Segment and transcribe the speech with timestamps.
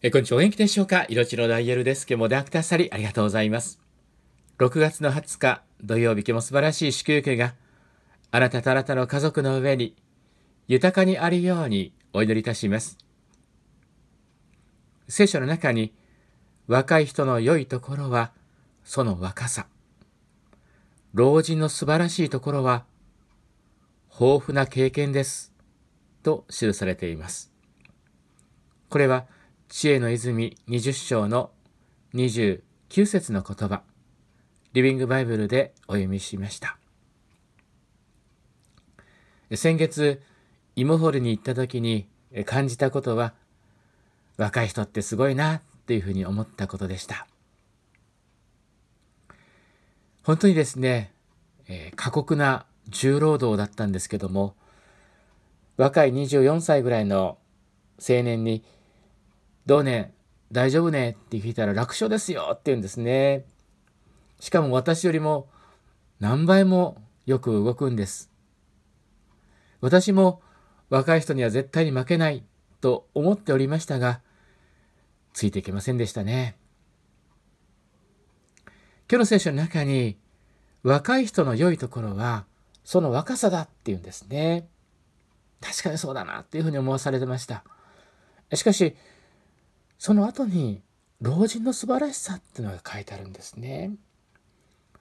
[0.00, 0.38] えこんにちは。
[0.38, 1.06] お元気でしょうか？
[1.08, 2.06] 色白ダイエルです。
[2.08, 3.80] 今日もダクターサリありがとうございます。
[4.58, 7.54] 6月の20日土曜日、今日も素晴らしい祝福が
[8.30, 9.96] あなたとあなたの家族の上に
[10.68, 12.96] 豊かにあるようにお祈りいたします。
[15.08, 15.92] 聖書の中に
[16.68, 18.30] 若い人の良いところは
[18.84, 19.66] その若さ。
[21.12, 22.84] 老人の素晴らしいところは
[24.12, 25.52] 豊富な経験です。
[26.22, 27.52] と記されています。
[28.90, 29.26] これは
[29.68, 31.50] 知恵の泉20章の
[32.14, 32.62] 29
[33.04, 33.82] 節の言葉、
[34.72, 36.78] リビングバイブルでお読みしました。
[39.54, 40.22] 先月、
[40.74, 42.08] イモホルに行った時に
[42.46, 43.34] 感じたことは、
[44.38, 47.26] 若い人ってすごいなっていうふうに思ったことでした。
[50.22, 51.12] 本当にですね、
[51.94, 54.54] 過酷な重労働だったんですけども、
[55.76, 57.36] 若い24歳ぐらいの
[58.00, 58.64] 青年に
[59.68, 60.14] どうね
[60.50, 63.44] 大丈夫ねって聞いたら楽勝ですよって言うんですね。
[64.40, 65.50] しかも私よりも
[66.20, 68.30] 何倍もよく動くんです。
[69.82, 70.40] 私も
[70.88, 72.46] 若い人には絶対に負けない
[72.80, 74.22] と思っておりましたが、
[75.34, 76.56] ついていけませんでしたね。
[78.66, 78.72] 今
[79.10, 80.16] 日の聖書の中に、
[80.82, 82.46] 若い人の良いところは、
[82.84, 84.66] その若さだっていうんですね。
[85.60, 87.64] 確かにそうだなっていうふうに思わされてました。
[88.54, 88.96] しかし、
[89.98, 90.80] その後に
[91.20, 93.92] 老人の素晴らしさっていうのが書いてあるんですね。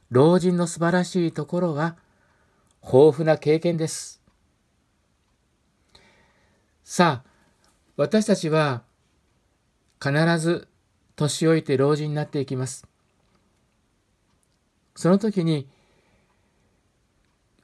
[0.09, 1.97] 老人の素晴らしいところは
[2.81, 4.21] 豊富な経験です。
[6.83, 7.29] さあ、
[7.97, 8.83] 私たちは
[10.01, 10.67] 必ず
[11.15, 12.87] 年老いて老人になっていきます。
[14.95, 15.67] その時に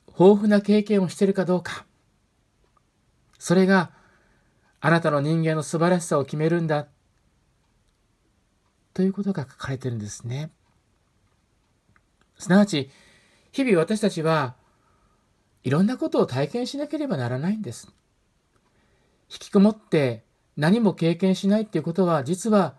[0.09, 1.85] 豊富な経験をしているかどうか。
[3.39, 3.91] それが
[4.81, 6.87] あなたの人間の素晴らしさを決めるんだ
[8.94, 10.52] ということが書かれてるんですね。
[12.38, 12.89] すなわち、
[13.52, 14.55] 日々私たちは
[15.63, 17.94] いろんなことを体験しなければならないんです。
[19.31, 20.23] 引きこもって
[20.57, 22.75] 何も経験しないっていうことは実は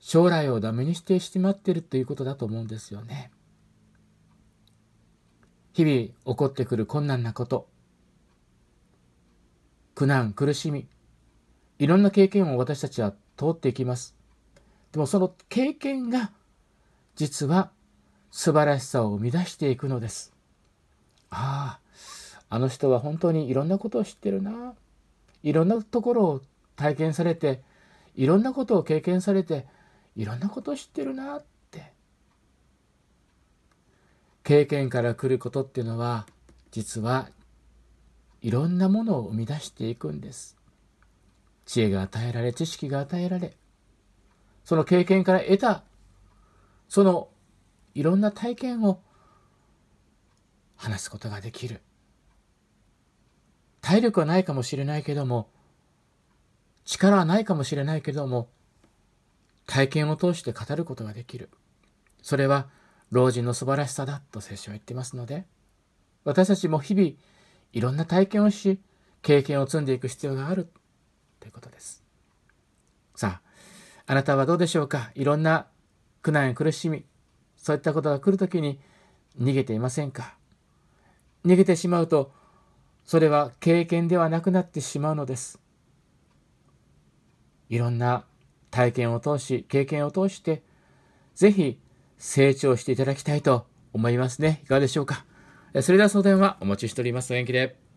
[0.00, 3.30] 将来をダメにしてしまっているということだと思うんですよね。
[5.72, 7.68] 日々起こってくる困難なこと、
[9.94, 10.88] 苦難、苦しみ、
[11.78, 14.17] いろんな経験を私たちは通っていきます。
[14.92, 16.32] でもその経験が
[17.16, 17.70] 実は
[18.30, 20.32] 素晴らしさを生み出していくのです。
[21.30, 24.74] ああ、あの人は本当にいろんなことを知ってるな。
[25.42, 26.42] いろんなところを
[26.76, 27.62] 体験されて、
[28.14, 29.66] いろんなことを経験されて、
[30.16, 31.92] いろんなことを知ってるなって。
[34.44, 36.26] 経験から来ることっていうのは、
[36.70, 37.28] 実は
[38.40, 40.56] いろんなものを生み出していくんです。
[41.66, 43.56] 知恵が与えられ、知識が与えられ、
[44.68, 45.82] その経験から得た、
[46.90, 47.30] その
[47.94, 49.00] いろんな体験を
[50.76, 51.80] 話すことができる。
[53.80, 55.48] 体力はないかもしれないけども、
[56.84, 58.50] 力はないかもしれないけども、
[59.64, 61.48] 体験を通して語ることができる。
[62.20, 62.68] それは
[63.10, 65.46] 老人の素晴らしさだと聖書は言っていますので、
[66.24, 67.12] 私たちも日々
[67.72, 68.82] いろんな体験をし、
[69.22, 70.68] 経験を積んでいく必要がある
[71.40, 72.07] ということです。
[74.10, 75.10] あ、なたはどうでしょうか？
[75.14, 75.66] いろんな
[76.22, 77.04] 苦難や苦しみ、
[77.58, 78.80] そういったことが来るときに
[79.38, 80.34] 逃げていませんか？
[81.44, 82.32] 逃げてしまうと、
[83.04, 85.60] それは経験ではなくなってしまうのです。
[87.68, 88.24] いろんな
[88.70, 90.62] 体験を通し、経験を通して、
[91.34, 91.78] ぜひ
[92.16, 94.62] 成長していただきたいと思いますね。
[94.64, 95.26] いかがでしょうか？
[95.82, 97.34] それではその電話お待ちしております。
[97.34, 97.87] お元気で。